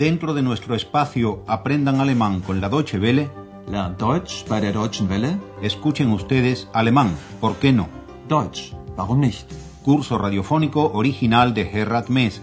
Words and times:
Dentro 0.00 0.32
de 0.32 0.40
nuestro 0.40 0.74
espacio 0.74 1.44
Aprendan 1.46 2.00
Alemán 2.00 2.40
con 2.40 2.58
la 2.58 2.70
Deutsche 2.70 2.98
Welle, 2.98 3.28
Lernt 3.68 4.00
Deutsch 4.00 4.46
bei 4.48 4.58
der 4.58 4.72
Deutschen 4.72 5.10
Welle? 5.10 5.38
escuchen 5.60 6.10
ustedes 6.10 6.68
alemán, 6.72 7.14
¿por 7.38 7.56
qué 7.56 7.70
no? 7.70 7.86
Deutsch, 8.26 8.72
warum 8.96 9.20
nicht? 9.20 9.46
Curso 9.84 10.16
radiofónico 10.16 10.90
original 10.94 11.52
de 11.52 11.66
Gerhard 11.66 12.08
Mess. 12.08 12.40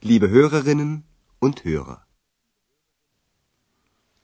Liebe 0.00 0.30
Hörerinnen 0.30 1.06
und 1.40 1.64
Hörer. 1.64 2.06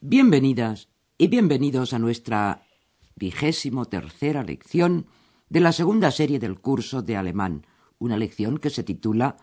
Bienvenidas 0.00 0.88
y 1.19 1.27
bienvenidos 1.27 1.92
a 1.92 1.98
nuestra 1.98 2.67
vigésimo 3.18 3.86
tercera 3.86 4.42
lección 4.42 5.06
de 5.48 5.60
la 5.60 5.72
segunda 5.72 6.10
serie 6.10 6.38
del 6.38 6.60
curso 6.60 7.02
de 7.02 7.16
alemán, 7.16 7.66
una 7.98 8.16
lección 8.16 8.58
que 8.58 8.70
se 8.70 8.84
titula 8.84 9.36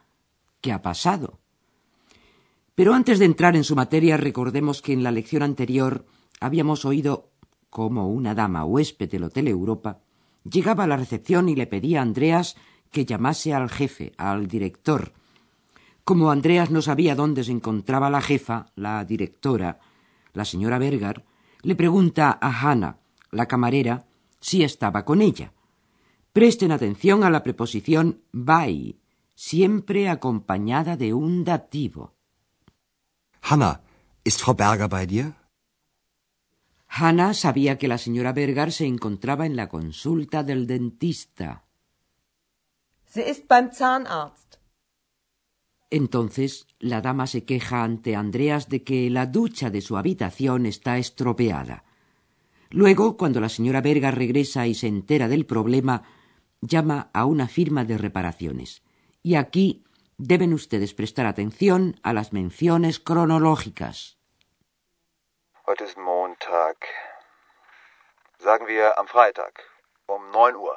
¿Qué 0.61 0.71
ha 0.71 0.81
pasado? 0.81 1.39
Pero 2.73 2.93
antes 2.93 3.19
de 3.19 3.25
entrar 3.25 3.55
en 3.55 3.63
su 3.63 3.75
materia, 3.75 4.17
recordemos 4.17 4.81
que 4.81 4.93
en 4.93 5.03
la 5.03 5.11
lección 5.11 5.43
anterior 5.43 6.05
habíamos 6.39 6.85
oído 6.85 7.31
cómo 7.69 8.09
una 8.09 8.35
dama 8.35 8.65
huésped 8.65 9.09
del 9.09 9.23
Hotel 9.23 9.47
Europa 9.47 9.99
llegaba 10.43 10.83
a 10.83 10.87
la 10.87 10.97
recepción 10.97 11.49
y 11.49 11.55
le 11.55 11.67
pedía 11.67 11.99
a 11.99 12.03
Andreas 12.03 12.55
que 12.91 13.05
llamase 13.05 13.53
al 13.53 13.69
jefe, 13.69 14.13
al 14.17 14.47
director. 14.47 15.13
Como 16.03 16.31
Andreas 16.31 16.69
no 16.69 16.81
sabía 16.81 17.15
dónde 17.15 17.43
se 17.43 17.51
encontraba 17.51 18.09
la 18.09 18.21
jefa, 18.21 18.67
la 18.75 19.03
directora, 19.05 19.79
la 20.33 20.45
señora 20.45 20.77
Berger, 20.77 21.25
le 21.61 21.75
pregunta 21.75 22.37
a 22.39 22.51
Hannah, 22.51 22.99
la 23.35 23.45
camarera, 23.47 24.05
si 24.39 24.63
estaba 24.63 25.05
con 25.05 25.21
ella. 25.21 25.53
Presten 26.33 26.71
atención 26.71 27.23
a 27.23 27.29
la 27.29 27.43
preposición 27.43 28.21
bei, 28.31 28.99
siempre 29.35 30.09
acompañada 30.09 30.97
de 30.97 31.13
un 31.13 31.43
dativo. 31.43 32.15
Hanna, 33.41 33.81
ist 34.23 34.41
Frau 34.41 34.55
Berger 34.55 34.89
bei 34.89 35.05
dir? 35.05 35.33
Hannah 36.97 37.33
sabía 37.33 37.77
que 37.77 37.87
la 37.87 37.97
señora 37.97 38.31
Berger 38.31 38.71
se 38.71 38.85
encontraba 38.85 39.45
en 39.45 39.55
la 39.55 39.67
consulta 39.67 40.43
del 40.43 40.65
dentista. 40.65 41.63
Sie 43.05 43.29
ist 43.29 43.47
beim 43.47 43.71
Zahnarzt. 43.71 44.57
Entonces 45.89 46.67
la 46.79 46.99
dama 47.01 47.27
se 47.27 47.45
queja 47.45 47.83
ante 47.83 48.15
Andreas 48.15 48.67
de 48.67 48.83
que 48.83 49.09
la 49.09 49.25
ducha 49.25 49.69
de 49.69 49.81
su 49.81 49.95
habitación 49.95 50.65
está 50.65 50.97
estropeada. 50.97 51.84
Luego, 52.75 53.15
cuando 53.15 53.39
la 53.39 53.47
señora 53.47 53.79
Berger 53.79 54.15
regresa 54.15 54.67
y 54.67 54.75
se 54.75 54.87
entera 54.87 55.29
del 55.29 55.45
problema, 55.45 56.03
llama 56.59 57.09
a 57.13 57.23
una 57.23 57.47
firma 57.47 57.85
de 57.85 57.97
reparaciones. 57.97 58.83
Y 59.23 59.35
aquí 59.35 59.85
deben 60.17 60.53
ustedes 60.53 60.93
prestar 60.93 61.25
atención 61.25 61.97
a 62.03 62.11
las 62.11 62.33
menciones 62.33 62.99
cronológicas. 62.99 64.17
Heute 65.65 65.85
ist 65.85 65.97
Montag. 65.97 66.75
Sagen 68.39 68.67
wir 68.67 68.99
am 68.99 69.07
Freitag 69.07 69.53
um 70.05 70.29
9 70.33 70.57
Uhr. 70.57 70.75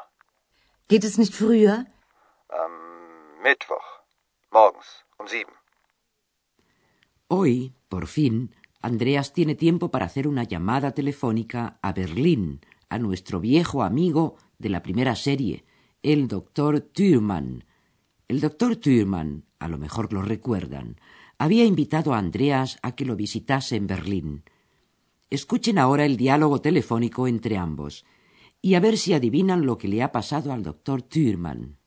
Geht 0.87 1.03
es 1.03 1.19
nicht 1.19 1.35
früher? 1.35 1.87
Am 2.49 3.43
Mittwoch 3.43 3.89
morgens 4.53 5.05
um 5.19 5.27
7. 5.27 5.51
Hoy, 7.29 7.75
por 7.89 8.07
fin, 8.07 8.55
Andreas 8.81 9.33
tiene 9.33 9.55
tiempo 9.55 9.91
para 9.91 10.07
hacer 10.07 10.29
una 10.29 10.45
llamada 10.45 10.93
telefónica 10.93 11.79
a 11.83 11.93
Berlín, 11.93 12.61
a 12.89 12.99
nuestro 12.99 13.41
viejo 13.41 13.83
amigo 13.83 14.37
de 14.59 14.69
la 14.69 14.83
primera 14.83 15.17
serie, 15.17 15.65
el 16.03 16.29
doctor 16.29 16.81
Thürmann. 16.81 17.65
El 18.29 18.41
doctor 18.41 18.77
Thürmann, 18.77 19.45
a 19.59 19.69
lo 19.69 19.79
mejor 19.79 20.13
lo 20.13 20.23
recuerdan, 20.23 20.97
había 21.39 21.65
invitado 21.65 22.15
a 22.15 22.19
Andreas 22.19 22.79
a 22.83 22.95
que 22.95 23.05
lo 23.05 23.17
visitase 23.17 23.77
en 23.77 23.87
Berlín. 23.89 24.45
Escuchen 25.31 25.79
ahora 25.79 26.05
el 26.05 26.17
diálogo 26.17 26.61
telefónico 26.61 27.27
entre 27.27 27.57
ambos 27.57 28.05
y 28.63 28.75
a 28.75 28.81
ver 28.81 28.97
si 28.97 29.13
adivinan 29.13 29.67
lo 29.67 29.77
que 29.77 29.89
le 29.89 30.03
ha 30.03 30.13
pasado 30.13 30.53
al 30.53 30.63
doctor 30.63 31.03
Thürmann. 31.03 31.78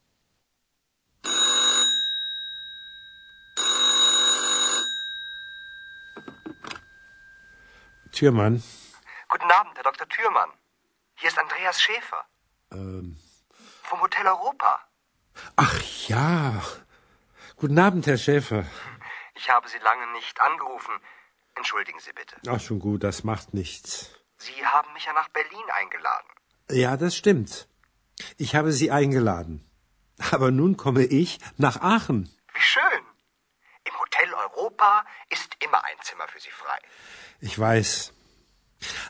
Türmann. 8.21 8.61
Guten 9.29 9.49
Abend, 9.49 9.75
Herr 9.77 9.83
Dr. 9.83 10.07
Thürmann. 10.07 10.51
Hier 11.15 11.29
ist 11.29 11.39
Andreas 11.39 11.81
Schäfer. 11.81 12.23
Ähm. 12.71 13.17
Vom 13.81 13.99
Hotel 13.99 14.27
Europa. 14.27 14.79
Ach 15.55 15.81
ja. 16.07 16.61
Guten 17.55 17.79
Abend, 17.79 18.05
Herr 18.05 18.19
Schäfer. 18.19 18.63
Ich 19.33 19.49
habe 19.49 19.67
Sie 19.67 19.79
lange 19.79 20.05
nicht 20.11 20.39
angerufen. 20.39 20.93
Entschuldigen 21.55 21.99
Sie 21.99 22.13
bitte. 22.13 22.35
Ach, 22.47 22.59
schon 22.59 22.79
gut, 22.79 23.03
das 23.03 23.23
macht 23.23 23.55
nichts. 23.55 24.11
Sie 24.37 24.67
haben 24.67 24.93
mich 24.93 25.05
ja 25.05 25.13
nach 25.13 25.29
Berlin 25.29 25.67
eingeladen. 25.79 26.29
Ja, 26.69 26.97
das 26.97 27.15
stimmt. 27.15 27.67
Ich 28.37 28.53
habe 28.53 28.71
Sie 28.71 28.91
eingeladen. 28.91 29.67
Aber 30.31 30.51
nun 30.51 30.77
komme 30.77 31.05
ich 31.05 31.39
nach 31.57 31.81
Aachen. 31.81 32.29
Wie 32.53 32.61
schön. 32.61 33.03
Im 33.83 33.99
Hotel 33.99 34.31
Europa 34.31 35.05
ist 35.29 35.57
immer 35.59 35.83
ein 35.83 35.97
Zimmer 36.03 36.27
für 36.27 36.39
Sie 36.39 36.51
frei. 36.51 36.77
Ich 37.41 37.57
weiß. 37.57 38.13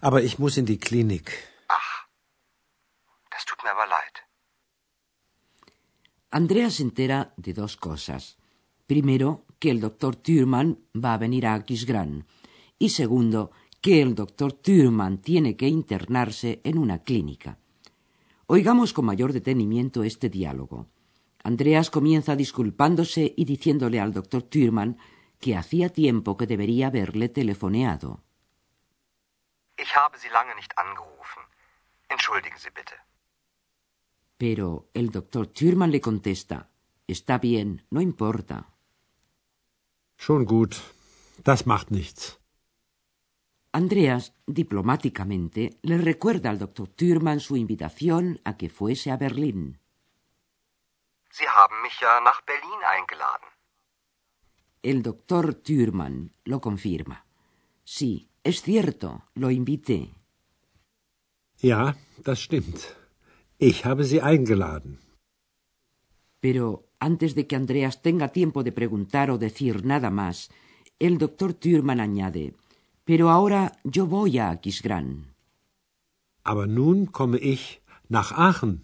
Aber 0.02 0.24
ich 0.24 0.40
muss 0.40 0.58
in 0.58 0.66
die 0.66 0.80
Klinik. 0.80 1.28
Ach, 1.68 2.08
das 3.30 3.44
tut 3.46 3.64
mir 3.64 3.72
aber 3.72 3.88
leid. 3.88 4.16
Andreas 6.30 6.76
se 6.76 6.84
entera 6.84 7.34
de 7.36 7.54
dos 7.54 7.76
cosas. 7.76 8.38
Primero, 8.88 9.46
que 9.60 9.70
el 9.70 9.82
doctor 9.82 10.16
Thürmann 10.16 10.70
va 11.04 11.14
a 11.14 11.18
venir 11.18 11.46
a 11.46 11.54
Aquisgrán. 11.56 12.26
Y 12.80 12.90
segundo, 12.90 13.52
que 13.82 14.02
el 14.02 14.16
doctor 14.16 14.54
Thürmann 14.54 15.18
tiene 15.18 15.58
que 15.58 15.68
internarse 15.68 16.62
en 16.64 16.78
una 16.78 17.00
clínica. 17.04 17.60
Oigamos 18.48 18.94
con 18.94 19.06
mayor 19.06 19.34
detenimiento 19.34 20.04
este 20.04 20.30
diálogo. 20.30 20.88
Andreas 21.44 21.90
comienza 21.90 22.36
disculpándose 22.36 23.34
y 23.36 23.46
diciéndole 23.46 24.00
al 24.00 24.14
doctor 24.14 24.44
Thürmann 24.44 24.98
que 25.42 25.58
hacía 25.58 25.90
tiempo 25.90 26.38
que 26.38 26.48
debería 26.48 26.88
haberle 26.88 27.28
telefoneado. 27.30 28.10
Ich 29.84 29.92
habe 29.96 30.18
Sie 30.18 30.30
lange 30.30 30.54
nicht 30.56 30.72
angerufen. 30.78 31.44
Entschuldigen 32.10 32.60
Sie 32.64 32.72
bitte. 32.80 32.96
Pero 34.38 34.90
el 34.94 35.08
doctor 35.18 35.46
Thürmann 35.58 35.92
le 35.92 36.02
contesta 36.02 36.72
Está 37.16 37.40
bien, 37.40 37.86
no 37.90 38.00
importa. 38.00 38.58
Schon 40.18 40.46
gut. 40.46 40.74
Das 41.44 41.66
macht 41.66 41.92
nichts. 41.92 42.40
Andreas, 43.74 44.34
diplomáticamente, 44.46 45.62
le 45.82 45.98
recuerda 45.98 46.50
al 46.50 46.60
doctor 46.60 46.88
Thürmann 46.88 47.42
su 47.42 47.58
invitación 47.58 48.40
a 48.46 48.56
que 48.56 48.70
fuese 48.70 49.12
a 49.12 49.18
Berlín. 49.18 49.80
Sie 51.32 51.48
haben 51.50 51.82
mich 51.82 51.98
ja 52.00 52.22
nach 52.22 52.42
Berlin 52.44 52.82
eingeladen. 52.96 53.51
El 54.84 55.04
doctor 55.04 55.54
Thürmann 55.54 56.32
lo 56.44 56.60
confirma. 56.60 57.26
Sí, 57.84 58.30
es 58.44 58.62
cierto, 58.64 59.26
lo 59.36 59.52
invité. 59.52 60.10
Ja, 61.62 61.96
das 62.26 62.40
stimmt. 62.40 62.96
Ich 63.60 63.86
habe 63.86 64.04
Sie 64.04 64.22
eingeladen. 64.22 64.98
Pero 66.40 66.88
antes 67.00 67.36
de 67.36 67.46
que 67.46 67.56
Andreas 67.56 68.02
tenga 68.02 68.30
tiempo 68.30 68.64
de 68.64 68.72
preguntar 68.72 69.30
o 69.30 69.38
decir 69.38 69.86
nada 69.86 70.10
más, 70.10 70.50
el 70.98 71.20
doctor 71.20 71.54
Thürmann 71.54 72.00
añade 72.00 72.56
Pero 73.04 73.30
ahora 73.30 73.78
yo 73.84 74.08
voy 74.08 74.40
a 74.40 74.50
Aquisgrán. 74.50 75.36
Aber 76.44 76.68
nun 76.68 77.06
komme 77.06 77.38
ich 77.38 77.82
nach 78.10 78.32
Aachen. 78.32 78.82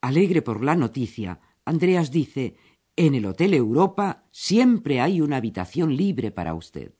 Alegre 0.00 0.42
por 0.42 0.64
la 0.64 0.74
noticia, 0.74 1.38
Andreas 1.64 2.10
dice 2.10 2.56
En 3.02 3.14
el 3.14 3.24
Hotel 3.24 3.54
Europa 3.54 4.24
siempre 4.30 5.00
hay 5.00 5.22
una 5.22 5.38
habitación 5.38 5.96
libre 5.96 6.30
para 6.30 6.52
usted. 6.52 6.92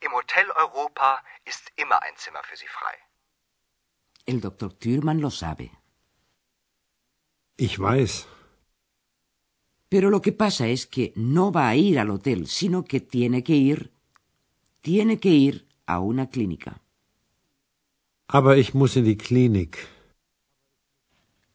Im 0.00 0.12
Hotel 0.14 0.46
Europa 0.56 1.24
ist 1.44 1.64
immer 1.76 1.98
ein 2.06 2.14
Zimmer 2.16 2.44
für 2.48 2.56
Sie 2.56 2.68
frei. 2.68 2.96
El 4.24 4.40
doctor 4.40 4.72
Thürmann 4.72 5.20
lo 5.20 5.30
sabe. 5.32 5.72
Ich 7.56 7.80
weiß. 7.80 8.28
Pero 9.88 10.10
lo 10.10 10.20
que 10.22 10.30
pasa 10.30 10.68
es 10.68 10.86
que 10.86 11.12
no 11.16 11.50
va 11.50 11.68
a 11.68 11.74
ir 11.74 11.98
al 11.98 12.10
hotel, 12.10 12.46
sino 12.46 12.84
que 12.84 13.00
tiene 13.00 13.42
que 13.42 13.56
ir, 13.56 13.90
tiene 14.80 15.18
que 15.18 15.30
ir 15.30 15.66
a 15.86 15.98
una 15.98 16.30
clínica. 16.30 16.80
Aber 18.28 18.56
ich 18.56 18.74
muss 18.74 18.94
in 18.94 19.06
die 19.06 19.16
Klinik. 19.16 19.88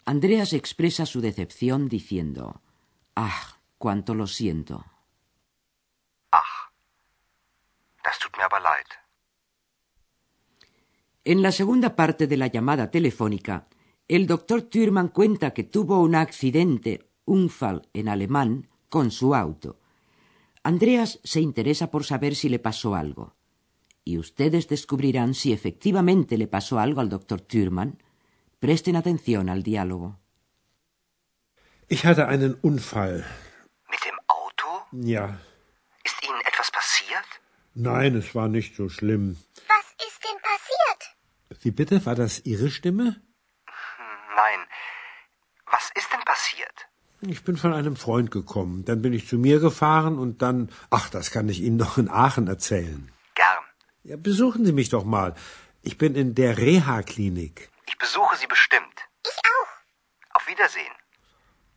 Andreas 0.04 0.52
expresa 0.52 1.06
su 1.06 1.22
decepción 1.22 1.88
diciendo, 1.88 2.62
Ah, 3.20 3.58
cuánto 3.80 4.14
lo 4.14 4.28
siento. 4.28 4.86
Ach, 6.30 6.72
das 8.04 8.20
tut 8.20 8.38
mir 8.38 8.46
aber 8.46 8.62
leid. 8.62 8.90
En 11.24 11.42
la 11.42 11.52
segunda 11.52 11.96
parte 11.96 12.28
de 12.28 12.38
la 12.38 12.46
llamada 12.46 12.92
telefónica, 12.92 13.70
el 14.08 14.28
doctor 14.28 14.62
Thürmann 14.62 15.08
cuenta 15.08 15.56
que 15.56 15.64
tuvo 15.64 16.00
un 16.00 16.14
accidente, 16.14 17.10
Unfall 17.26 17.90
en 17.94 18.08
alemán, 18.08 18.70
con 18.88 19.10
su 19.10 19.34
auto. 19.34 19.80
Andreas 20.62 21.20
se 21.24 21.42
interesa 21.42 21.90
por 21.90 22.04
saber 22.04 22.36
si 22.36 22.50
le 22.50 22.60
pasó 22.60 22.94
algo. 22.94 23.36
Y 24.04 24.20
ustedes 24.20 24.68
descubrirán 24.68 25.34
si 25.34 25.54
efectivamente 25.54 26.38
le 26.38 26.48
pasó 26.48 26.78
algo 26.78 27.02
al 27.02 27.10
doctor 27.10 27.42
Thürmann. 27.42 27.98
Presten 28.60 28.96
atención 28.96 29.50
al 29.50 29.64
diálogo. 29.64 30.20
Ich 31.90 32.06
hatte 32.06 32.28
einen 32.28 32.54
Unfall. 32.56 33.26
Mit 33.90 34.04
dem 34.04 34.20
Auto? 34.28 34.68
Ja. 34.92 35.38
Ist 36.04 36.22
Ihnen 36.24 36.42
etwas 36.42 36.70
passiert? 36.72 37.26
Nein, 37.76 38.16
es 38.16 38.36
war 38.36 38.50
nicht 38.50 38.76
so 38.76 38.90
schlimm. 38.90 39.38
Was 39.68 40.06
ist 40.06 40.20
denn 40.24 40.42
passiert? 40.42 41.64
Wie 41.64 41.72
bitte? 41.72 42.06
War 42.06 42.16
das 42.16 42.40
Ihre 42.46 42.70
Stimme? 42.70 43.22
Nein. 44.36 44.60
Was 45.72 45.90
ist 45.96 46.12
denn 46.12 46.20
passiert? 46.26 46.88
Ich 47.22 47.44
bin 47.46 47.56
von 47.56 47.74
einem 47.74 47.96
Freund 47.96 48.32
gekommen. 48.32 48.84
Dann 48.84 49.02
bin 49.02 49.14
ich 49.14 49.28
zu 49.28 49.38
mir 49.38 49.60
gefahren 49.60 50.20
und 50.20 50.42
dann. 50.42 50.70
Ach, 50.90 51.10
das 51.10 51.32
kann 51.32 51.48
ich 51.48 51.62
Ihnen 51.62 51.78
doch 51.84 51.98
in 51.98 52.10
Aachen 52.10 52.48
erzählen. 52.48 53.12
Gern. 53.36 53.64
Ja, 54.04 54.18
besuchen 54.18 54.66
Sie 54.66 54.74
mich 54.74 54.90
doch 54.90 55.06
mal. 55.06 55.36
Ich 55.84 55.98
bin 55.98 56.16
in 56.16 56.36
der 56.36 56.58
Reha-Klinik. 56.58 57.70
Ich 57.86 57.98
besuche 57.98 58.36
Sie 58.36 58.48
bestimmt. 58.48 59.08
Ich 59.24 59.38
auch. 59.38 60.36
Auf 60.36 60.48
Wiedersehen. 60.48 60.92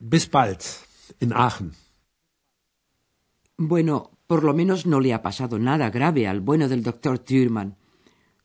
Bis 0.00 0.30
bald. 0.30 0.62
In 1.20 1.34
Aachen. 1.34 1.72
Bueno, 3.58 4.12
por 4.26 4.44
lo 4.44 4.54
menos 4.54 4.86
no 4.86 4.98
le 4.98 5.12
ha 5.12 5.20
pasado 5.20 5.58
nada 5.58 5.90
grave 5.90 6.26
al 6.26 6.40
bueno 6.40 6.68
del 6.68 6.82
doctor 6.82 7.18
Thürmann. 7.18 7.76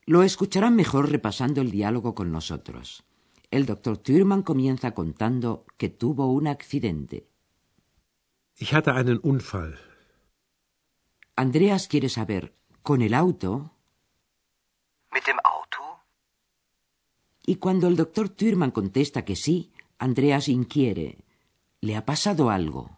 Lo 0.06 0.24
escucharán 0.24 0.76
mejor 0.76 1.10
repasando 1.10 1.62
el 1.62 1.72
diálogo 1.72 2.14
con 2.14 2.30
nosotros. 2.30 3.06
El 3.52 3.66
doctor 3.66 3.98
Thürmann 3.98 4.44
comienza 4.44 4.92
contando 4.92 5.66
que 5.78 5.88
tuvo 5.88 6.28
un 6.28 6.48
accidente. 6.48 7.30
Ich 8.58 8.74
hatte 8.74 8.92
einen 8.92 9.22
Unfall. 9.24 9.78
Andreas 11.38 11.88
quiere 11.88 12.10
saber, 12.10 12.54
¿con 12.82 13.02
el 13.02 13.14
auto? 13.14 13.72
Mit 15.14 15.24
dem 15.26 15.38
Auto? 15.44 16.04
Y 17.46 17.56
cuando 17.56 17.88
el 17.88 17.96
doctor 17.96 18.28
Thürmann 18.28 18.72
contesta 18.72 19.24
que 19.24 19.38
sí, 19.38 19.72
Andreas 19.98 20.50
inquiere. 20.50 21.25
¿Le 21.82 21.96
ha 21.96 22.06
pasado 22.06 22.50
algo? 22.50 22.98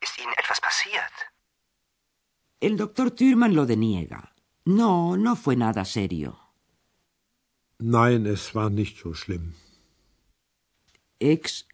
Ist 0.00 0.18
Ihnen 0.18 0.34
etwas 0.38 0.60
passiert? 0.60 1.12
El 2.60 2.76
doctor 2.76 3.10
Thürmann 3.10 3.54
lo 3.54 3.66
deniega. 3.66 4.34
No, 4.64 5.16
no 5.16 5.34
fue 5.36 5.56
nada 5.56 5.84
serio. 5.84 6.38
Nein, 7.78 8.26
es 8.26 8.54
war 8.54 8.70
nicht 8.70 8.96
so 8.98 9.14
schlimm. 9.14 9.54
Ex 11.18 11.66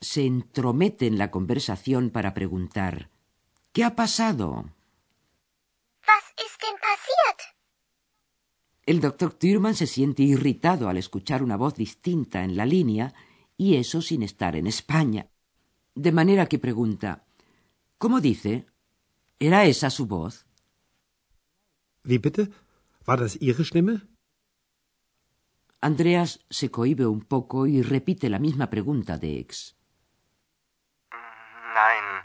se 0.00 0.26
entromete 0.26 1.06
en 1.06 1.16
la 1.16 1.30
conversación 1.30 2.10
para 2.10 2.34
preguntar 2.34 3.10
¿Qué 3.72 3.82
ha 3.84 3.96
pasado? 3.96 4.70
Was 6.06 6.24
ist 6.46 6.60
denn 6.62 6.76
passiert? 6.80 7.40
El 8.86 9.00
doctor 9.00 9.32
Thürmann 9.32 9.74
se 9.74 9.86
siente 9.86 10.22
irritado 10.22 10.88
al 10.88 10.98
escuchar 10.98 11.42
una 11.42 11.56
voz 11.56 11.74
distinta 11.74 12.44
en 12.44 12.56
la 12.56 12.66
línea 12.66 13.14
y 13.56 13.76
eso 13.76 14.00
sin 14.00 14.22
estar 14.22 14.56
en 14.56 14.66
España. 14.66 15.28
De 15.94 16.12
manera 16.12 16.46
que 16.46 16.58
pregunta 16.58 17.24
¿Cómo 17.98 18.20
dice? 18.20 18.66
¿Era 19.38 19.64
esa 19.64 19.88
su 19.88 20.06
voz? 20.06 20.46
Wie 22.02 22.18
bitte? 22.18 22.50
War 23.06 23.20
das 23.20 23.36
Ihre 23.40 23.64
Stimme? 23.64 24.02
Andreas 25.80 26.40
se 26.50 26.70
cohíbe 26.70 27.06
un 27.06 27.22
poco 27.22 27.66
y 27.66 27.82
repite 27.82 28.28
la 28.28 28.38
misma 28.38 28.68
pregunta 28.68 29.18
de 29.18 29.38
Ex. 29.38 29.76
Nein. 31.12 32.24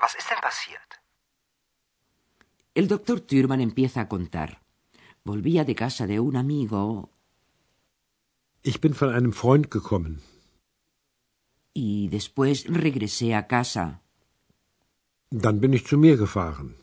Was 0.00 0.14
ist 0.16 0.28
denn 0.30 0.40
passiert? 0.40 1.00
El 2.74 2.88
doctor 2.88 3.20
Thürmann 3.20 3.60
empieza 3.60 4.00
a 4.00 4.08
contar. 4.08 4.62
Volvía 5.24 5.64
de 5.64 5.74
casa 5.74 6.06
de 6.06 6.18
un 6.20 6.36
amigo 6.36 7.11
Ich 8.62 8.80
bin 8.80 8.94
von 8.94 9.10
einem 9.10 9.32
Freund 9.32 9.70
gekommen. 9.70 10.22
y 11.74 12.08
después 12.08 12.66
regresé 12.68 13.34
a 13.34 13.46
casa. 13.46 14.02
Dann 15.30 15.60
bin 15.60 15.72
ich 15.72 15.86
zu 15.86 15.96
mir 15.96 16.16
gefahren. 16.16 16.76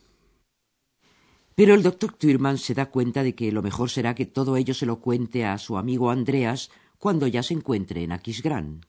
Pero 1.56 1.74
el 1.76 1.84
doctor 1.84 2.12
Thürmann 2.18 2.58
se 2.58 2.74
da 2.74 2.86
cuenta 2.90 3.22
de 3.22 3.36
que 3.36 3.52
lo 3.52 3.62
mejor 3.62 3.90
será 3.90 4.16
que 4.16 4.26
todo 4.26 4.56
ello 4.56 4.74
se 4.74 4.86
lo 4.86 5.00
cuente 5.00 5.46
a 5.46 5.58
su 5.58 5.78
amigo 5.78 6.10
Andreas 6.10 6.72
cuando 6.98 7.28
ya 7.28 7.44
se 7.44 7.54
encuentre 7.54 8.04
en 8.04 8.12
Aquisgrán. 8.14 8.86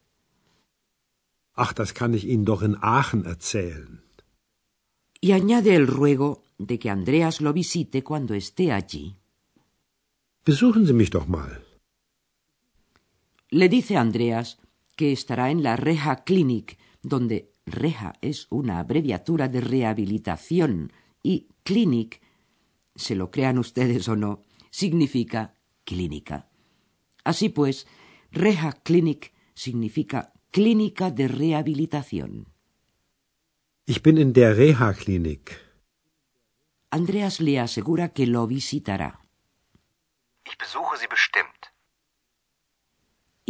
Ach, 1.54 1.74
das 1.74 1.92
kann 1.92 2.14
ich 2.14 2.24
Ihnen 2.24 2.44
doch 2.44 2.62
in 2.62 2.76
Aachen 2.80 3.24
erzählen. 3.26 4.02
Y 5.20 5.32
añade 5.32 5.74
el 5.74 5.86
ruego 5.86 6.42
de 6.58 6.78
que 6.78 6.88
Andreas 6.90 7.40
lo 7.40 7.52
visite 7.52 8.02
cuando 8.02 8.34
esté 8.34 8.72
allí. 8.72 9.16
Besuchen 10.46 10.86
Sie 10.86 10.94
mich 10.94 11.10
doch 11.10 11.26
mal. 11.26 11.62
Le 13.50 13.68
dice 13.68 13.96
a 13.96 14.00
Andreas 14.00 14.58
que 14.96 15.12
estará 15.12 15.50
en 15.50 15.62
la 15.62 15.76
Reha 15.76 16.24
Clinic, 16.24 16.78
donde 17.02 17.52
Reha 17.66 18.12
es 18.20 18.46
una 18.50 18.78
abreviatura 18.78 19.48
de 19.48 19.60
rehabilitación 19.60 20.92
y 21.22 21.48
Clinic, 21.64 22.20
se 22.94 23.14
lo 23.14 23.30
crean 23.30 23.58
ustedes 23.58 24.08
o 24.08 24.16
no, 24.16 24.42
significa 24.70 25.54
clínica. 25.84 26.48
Así 27.24 27.48
pues, 27.48 27.86
Reha 28.30 28.72
Clinic 28.72 29.32
significa 29.54 30.32
clínica 30.50 31.10
de 31.10 31.28
rehabilitación. 31.28 32.46
Ich 33.86 34.02
bin 34.02 34.18
in 34.18 34.32
der 34.32 34.56
Reha-Klinik. 34.56 35.50
Andreas 36.90 37.40
le 37.40 37.58
asegura 37.58 38.10
que 38.10 38.26
lo 38.26 38.46
visitará. 38.46 39.20
Ich 40.44 40.56
besuche 40.58 40.96
Sie 40.98 41.08
bestimmt. 41.08 41.69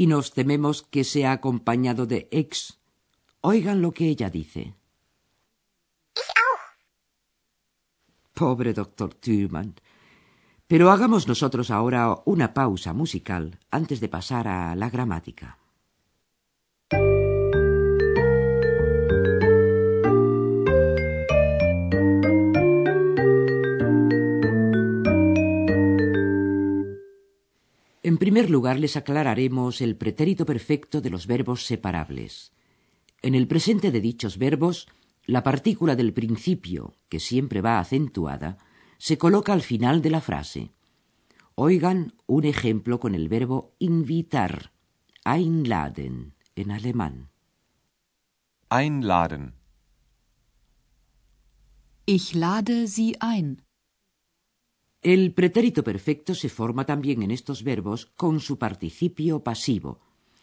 Y 0.00 0.06
nos 0.06 0.32
tememos 0.32 0.80
que 0.80 1.04
sea 1.04 1.32
acompañado 1.32 2.06
de 2.06 2.26
ex. 2.30 2.80
Oigan 3.42 3.82
lo 3.82 3.92
que 3.92 4.06
ella 4.06 4.30
dice. 4.30 4.72
Pobre 8.32 8.72
doctor 8.72 9.12
Thürmann. 9.12 9.74
Pero 10.66 10.90
hagamos 10.90 11.28
nosotros 11.28 11.70
ahora 11.70 12.16
una 12.24 12.54
pausa 12.54 12.94
musical 12.94 13.58
antes 13.70 14.00
de 14.00 14.08
pasar 14.08 14.48
a 14.48 14.74
la 14.74 14.88
gramática. 14.88 15.59
En 28.02 28.16
primer 28.16 28.48
lugar, 28.48 28.78
les 28.78 28.96
aclararemos 28.96 29.80
el 29.82 29.96
pretérito 29.96 30.46
perfecto 30.46 31.00
de 31.00 31.10
los 31.10 31.26
verbos 31.26 31.66
separables. 31.66 32.52
En 33.20 33.34
el 33.34 33.46
presente 33.46 33.90
de 33.90 34.00
dichos 34.00 34.38
verbos, 34.38 34.88
la 35.26 35.42
partícula 35.42 35.96
del 35.96 36.14
principio, 36.14 36.94
que 37.10 37.20
siempre 37.20 37.60
va 37.60 37.78
acentuada, 37.78 38.56
se 38.96 39.18
coloca 39.18 39.52
al 39.52 39.60
final 39.60 40.00
de 40.00 40.10
la 40.10 40.22
frase. 40.22 40.70
Oigan 41.54 42.14
un 42.26 42.44
ejemplo 42.44 43.00
con 43.00 43.14
el 43.14 43.28
verbo 43.28 43.74
invitar, 43.78 44.72
einladen, 45.24 46.34
en 46.56 46.70
alemán. 46.70 47.28
Einladen. 48.70 49.54
Ich 52.06 52.34
lade 52.34 52.88
Sie 52.88 53.14
ein. 53.20 53.62
El 55.02 55.32
pretérito 55.32 55.82
perfecto 55.82 56.34
se 56.34 56.50
forma 56.50 56.84
también 56.84 57.22
en 57.22 57.30
estos 57.30 57.64
verbos 57.64 58.06
con 58.16 58.38
su 58.40 58.58
participio 58.58 59.42
pasivo, 59.42 60.00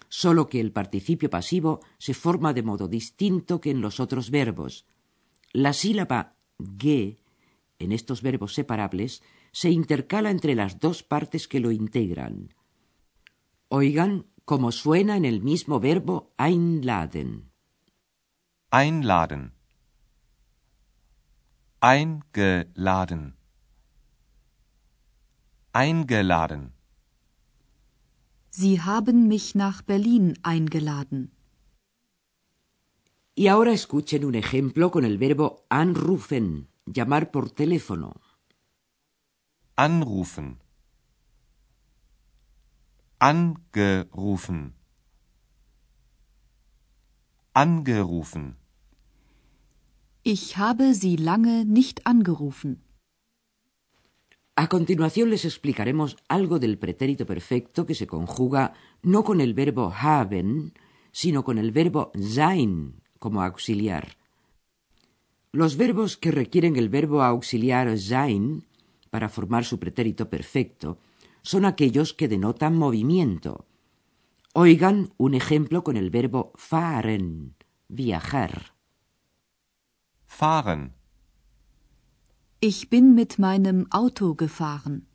solo 0.10 0.48
que 0.48 0.60
el 0.60 0.72
participio 0.72 1.30
pasivo 1.30 1.82
se 2.00 2.16
forma 2.16 2.54
de 2.54 2.64
modo 2.64 2.88
distinto 2.88 3.62
que 3.62 3.70
en 3.70 3.82
los 3.82 4.00
otros 4.00 4.32
verbos. 4.32 4.88
La 5.54 5.74
sílaba 5.74 6.36
ge 6.80 7.20
en 7.78 7.92
estos 7.92 8.24
verbos 8.24 8.56
separables 8.56 9.22
se 9.52 9.70
intercala 9.70 10.32
entre 10.32 10.56
las 10.56 10.80
dos 10.80 11.04
partes 11.04 11.48
que 11.48 11.60
lo 11.60 11.72
integran. 11.72 12.54
Oigan 13.70 14.26
cómo 14.44 14.72
suena 14.72 15.18
en 15.18 15.26
el 15.26 15.42
mismo 15.42 15.80
verbo 15.80 16.34
einladen. 16.38 17.52
Einladen. 18.72 19.54
Eingeladen. 21.80 23.37
Eingeladen. 25.84 26.64
Sie 28.50 28.82
haben 28.82 29.28
mich 29.28 29.54
nach 29.54 29.84
Berlin 29.84 30.26
eingeladen. 30.42 31.22
Y 33.36 33.44
ahora 33.54 33.74
escuchen 33.74 34.26
un 34.26 34.34
ejemplo 34.34 34.90
con 34.90 35.04
el 35.10 35.20
verbo 35.20 35.48
anrufen, 35.70 36.48
llamar 36.88 37.30
por 37.34 37.52
teléfono. 37.52 38.10
Anrufen. 39.76 40.48
Angerufen. 43.20 44.74
Angerufen. 47.54 48.56
Ich 50.24 50.58
habe 50.58 50.96
Sie 50.96 51.18
lange 51.18 51.66
nicht 51.66 52.08
angerufen. 52.08 52.87
A 54.60 54.70
continuación 54.70 55.30
les 55.30 55.46
explicaremos 55.46 56.18
algo 56.28 56.58
del 56.58 56.80
pretérito 56.80 57.28
perfecto 57.28 57.86
que 57.86 57.94
se 57.94 58.08
conjuga 58.08 58.74
no 59.04 59.24
con 59.24 59.40
el 59.40 59.54
verbo 59.54 59.94
haben, 59.96 60.74
sino 61.12 61.44
con 61.44 61.60
el 61.60 61.72
verbo 61.72 62.12
sein 62.18 62.96
como 63.20 63.44
auxiliar. 63.44 64.18
Los 65.52 65.78
verbos 65.78 66.18
que 66.18 66.32
requieren 66.32 66.76
el 66.76 66.90
verbo 66.90 67.22
auxiliar 67.22 67.96
sein 68.00 68.66
para 69.12 69.30
formar 69.30 69.64
su 69.64 69.78
pretérito 69.78 70.28
perfecto 70.28 70.98
son 71.44 71.64
aquellos 71.64 72.16
que 72.16 72.28
denotan 72.28 72.76
movimiento. 72.76 73.68
Oigan 74.54 75.14
un 75.18 75.36
ejemplo 75.36 75.84
con 75.84 75.98
el 75.98 76.10
verbo 76.10 76.52
fahren, 76.56 77.54
viajar. 77.90 78.74
Fahren. 80.26 80.97
Ich 82.60 82.90
bin 82.90 83.14
mit 83.14 83.38
meinem 83.38 83.86
Auto 83.92 84.34
gefahren. 84.34 85.08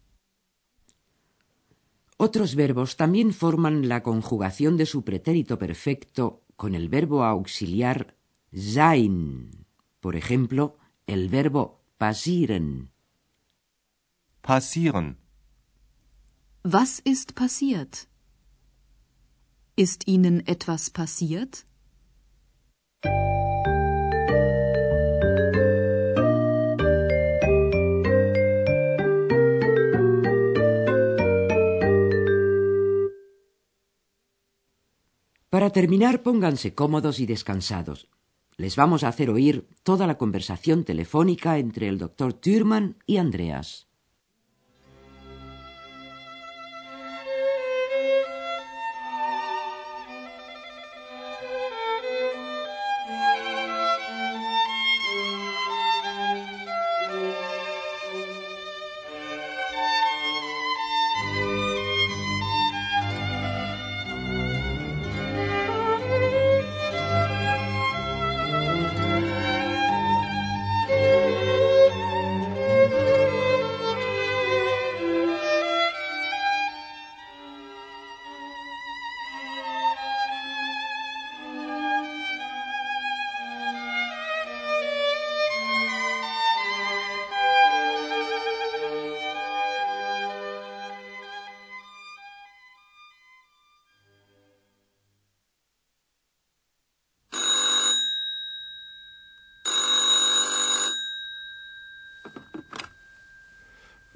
Otros 2.16 2.54
verbos 2.54 2.96
también 2.96 3.32
forman 3.32 3.88
la 3.88 4.04
conjugación 4.04 4.76
de 4.76 4.86
su 4.86 5.02
pretérito 5.02 5.58
perfecto 5.58 6.44
con 6.54 6.76
el 6.76 6.88
verbo 6.88 7.24
auxiliar 7.24 8.16
sein. 8.52 9.66
Por 10.00 10.14
ejemplo, 10.14 10.76
el 11.08 11.28
verbo 11.28 11.80
passieren. 11.98 12.92
Passieren. 14.40 15.18
Was 16.62 17.00
ist 17.00 17.34
passiert? 17.34 18.06
Ist 19.74 20.06
Ihnen 20.06 20.44
etwas 20.46 20.90
passiert? 20.90 21.66
Para 35.62 35.70
terminar, 35.70 36.24
pónganse 36.24 36.74
cómodos 36.74 37.20
y 37.20 37.26
descansados. 37.26 38.08
Les 38.56 38.74
vamos 38.74 39.04
a 39.04 39.08
hacer 39.08 39.30
oír 39.30 39.68
toda 39.84 40.08
la 40.08 40.18
conversación 40.18 40.82
telefónica 40.82 41.56
entre 41.58 41.86
el 41.86 41.98
doctor 41.98 42.32
Thürmann 42.32 42.96
y 43.06 43.18
Andreas. 43.18 43.86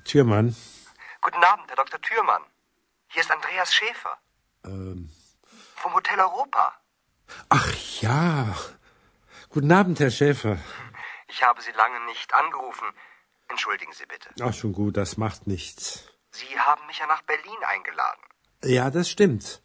Türmann. 0.07 0.57
Guten 1.21 1.43
Abend, 1.45 1.69
Herr 1.69 1.77
Dr. 1.77 2.01
Thürmann. 2.01 2.43
Hier 3.09 3.23
ist 3.23 3.31
Andreas 3.31 3.75
Schäfer. 3.75 4.19
Ähm. 4.65 5.11
Vom 5.75 5.95
Hotel 5.95 6.19
Europa. 6.21 6.65
Ach 7.49 7.73
ja. 8.01 8.55
Guten 9.51 9.73
Abend, 9.73 10.01
Herr 10.01 10.11
Schäfer. 10.11 10.59
Ich 11.29 11.43
habe 11.43 11.61
Sie 11.61 11.73
lange 11.73 12.05
nicht 12.07 12.33
angerufen. 12.35 12.89
Entschuldigen 13.49 13.93
Sie 13.93 14.07
bitte. 14.07 14.29
Ach, 14.41 14.55
schon 14.55 14.73
gut, 14.73 14.97
das 14.97 15.17
macht 15.17 15.47
nichts. 15.47 16.05
Sie 16.31 16.59
haben 16.59 16.87
mich 16.87 16.99
ja 16.99 17.07
nach 17.07 17.23
Berlin 17.23 17.61
eingeladen. 17.65 18.23
Ja, 18.65 18.91
das 18.91 19.09
stimmt. 19.09 19.63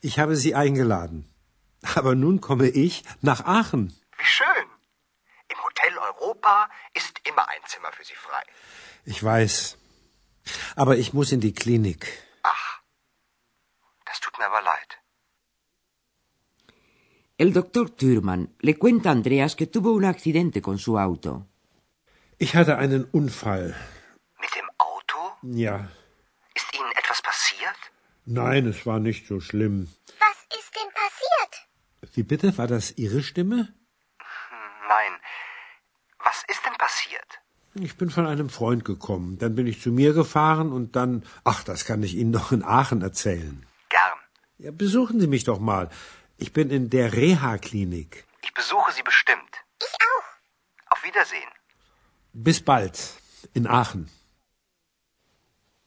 Ich 0.00 0.18
habe 0.18 0.36
Sie 0.36 0.54
eingeladen. 0.54 1.32
Aber 1.94 2.14
nun 2.14 2.40
komme 2.40 2.68
ich 2.68 3.04
nach 3.20 3.44
Aachen. 3.44 3.98
Wie 4.18 4.24
schön. 4.24 4.66
Im 5.48 5.62
Hotel 5.62 5.96
Europa 5.98 6.68
ist 6.94 7.20
immer 7.28 7.48
ein 7.48 7.60
Zimmer 7.66 7.92
für 7.92 8.04
Sie 8.04 8.14
frei. 8.14 8.42
Ich 9.06 9.22
weiß. 9.22 9.78
Aber 10.74 10.96
ich 10.96 11.12
muss 11.14 11.30
in 11.32 11.40
die 11.40 11.54
Klinik. 11.54 12.02
Ach, 12.42 12.80
das 14.04 14.20
tut 14.20 14.36
mir 14.38 14.46
aber 14.46 14.62
leid. 14.62 14.90
El 17.38 17.52
doctor 17.52 17.86
Thürmann 17.96 18.54
le 18.60 18.74
cuenta 18.74 19.10
a 19.10 19.12
Andreas 19.12 19.54
que 19.56 19.66
tuvo 19.66 19.92
un 19.92 20.04
accidente 20.04 20.60
con 20.60 20.78
su 20.78 20.98
auto. 20.98 21.46
Ich 22.38 22.56
hatte 22.56 22.78
einen 22.78 23.04
Unfall. 23.12 23.74
Mit 24.40 24.52
dem 24.56 24.68
Auto? 24.78 25.18
Ja. 25.42 25.88
Ist 26.54 26.74
Ihnen 26.74 26.92
etwas 27.00 27.22
passiert? 27.22 27.80
Nein, 28.24 28.66
es 28.66 28.86
war 28.86 28.98
nicht 28.98 29.26
so 29.26 29.38
schlimm. 29.40 29.88
Was 30.18 30.38
ist 30.58 30.70
denn 30.76 30.90
passiert? 31.02 31.52
Wie 32.14 32.22
bitte? 32.24 32.58
War 32.58 32.66
das 32.66 32.92
Ihre 32.96 33.22
Stimme? 33.22 33.72
Nein. 34.88 35.12
Was 36.18 36.42
ist 36.48 36.62
denn 36.64 36.76
passiert? 36.86 37.30
Ich 37.82 37.96
bin 37.96 38.10
von 38.10 38.26
einem 38.26 38.48
Freund 38.48 38.84
gekommen. 38.84 39.38
Dann 39.38 39.54
bin 39.54 39.66
ich 39.66 39.80
zu 39.80 39.90
mir 39.90 40.12
gefahren 40.12 40.72
und 40.72 40.96
dann. 40.96 41.24
Ach, 41.44 41.62
das 41.64 41.84
kann 41.84 42.02
ich 42.02 42.14
Ihnen 42.14 42.30
noch 42.38 42.52
in 42.52 42.62
Aachen 42.62 43.02
erzählen. 43.02 43.64
Gern. 43.88 44.18
Ja, 44.58 44.70
besuchen 44.70 45.20
Sie 45.20 45.26
mich 45.26 45.44
doch 45.44 45.60
mal. 45.60 45.90
Ich 46.38 46.52
bin 46.52 46.70
in 46.70 46.90
der 46.90 47.12
Reha-Klinik. 47.12 48.24
Ich 48.42 48.52
besuche 48.54 48.92
Sie 48.92 49.02
bestimmt. 49.02 49.52
Ich 49.80 49.96
auch. 50.10 50.92
Auf 50.92 51.04
Wiedersehen. 51.04 51.50
Bis 52.32 52.60
bald. 52.62 52.96
In 53.54 53.66
Aachen. 53.66 54.08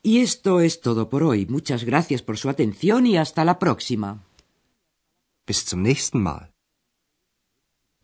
Y 0.02 0.22
esto 0.22 0.60
es 0.60 0.80
todo 0.82 1.10
por 1.10 1.24
hoy. 1.24 1.46
Muchas 1.46 1.84
gracias 1.84 2.22
por 2.22 2.38
su 2.38 2.50
atención 2.50 3.06
y 3.06 3.18
hasta 3.18 3.44
la 3.44 3.60
próxima. 3.60 4.24
Bis 5.46 5.66
zum 5.66 5.82
nächsten 5.82 6.22
Mal. 6.22 6.52